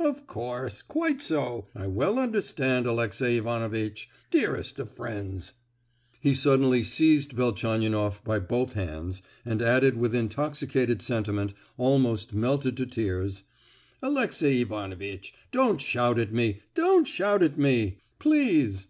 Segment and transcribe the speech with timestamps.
[0.00, 5.52] Of course, quite so; I well understand, Alexey Ivanovitch—dearest of friends!"
[6.18, 12.86] He suddenly seized Velchaninoff by both hands, and added with intoxicated sentiment, almost melted to
[12.86, 13.44] tears,
[14.02, 18.88] "Alexey Ivanovitch, don't shout at me—don't shout at me, please!